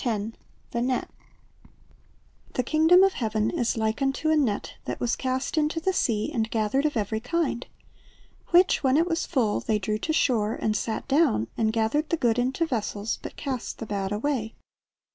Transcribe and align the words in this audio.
3.;7,S 0.03 0.33
The 0.71 0.81
Net 0.81 1.09
'V 2.55 2.63
^HE 2.63 2.65
kingdom 2.65 3.03
of 3.03 3.13
heaven 3.13 3.51
is 3.51 3.77
like 3.77 4.01
unto 4.01 4.31
a 4.31 4.35
net, 4.35 4.73
that 4.85 4.99
was 4.99 5.15
cast 5.15 5.59
into 5.59 5.79
the 5.79 5.93
sea, 5.93 6.31
and 6.33 6.49
gathered 6.49 6.87
of 6.87 6.97
every 6.97 7.19
kind; 7.19 7.67
which, 8.47 8.81
when 8.83 8.97
it 8.97 9.05
was 9.05 9.27
full, 9.27 9.59
they 9.59 9.77
drew 9.77 9.99
to 9.99 10.11
shore, 10.11 10.55
and 10.55 10.75
sat 10.75 11.07
down, 11.07 11.49
and 11.55 11.71
gathered 11.71 12.09
the 12.09 12.17
good 12.17 12.39
into 12.39 12.65
vessels, 12.65 13.19
but 13.21 13.35
cast 13.35 13.77
the 13.77 13.85
bad 13.85 14.11
away. 14.11 14.55